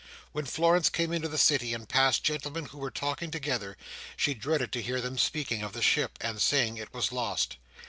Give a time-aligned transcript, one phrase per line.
[0.31, 3.77] When Florence came into the City, and passed gentlemen who were talking together,
[4.17, 7.57] she dreaded to hear them speaking of the ship, and saying it was lost.